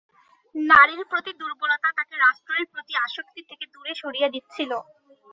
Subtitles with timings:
[0.55, 4.71] নারীর প্রতি দুর্বলতা তাঁকে রাষ্ট্রের প্রতি আসক্তি থেকে দূরে সরিয়ে দিচ্ছিল।